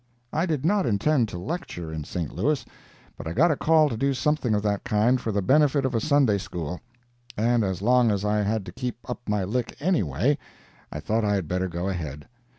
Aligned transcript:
I 0.33 0.47
did 0.47 0.65
not 0.65 0.87
intend 0.87 1.29
to 1.29 1.37
lecture 1.37 1.93
in 1.93 2.05
St. 2.05 2.31
Louis, 2.35 2.65
but 3.15 3.27
I 3.27 3.33
got 3.33 3.51
a 3.51 3.55
call 3.55 3.87
to 3.87 3.95
do 3.95 4.15
something 4.15 4.55
of 4.55 4.63
that 4.63 4.83
kind 4.83 5.21
for 5.21 5.31
the 5.31 5.43
benefit 5.43 5.85
of 5.85 5.93
a 5.93 5.99
Sunday 5.99 6.39
School; 6.39 6.79
and 7.37 7.63
as 7.63 7.83
long 7.83 8.09
as 8.09 8.25
I 8.25 8.37
had 8.41 8.65
to 8.65 8.71
keep 8.71 9.07
up 9.07 9.21
my 9.29 9.43
lick 9.43 9.75
anyway, 9.79 10.39
I 10.91 11.01
thought 11.01 11.23
I 11.23 11.35
had 11.35 11.47
better 11.47 11.67
go 11.67 11.87
ahead. 11.87 12.27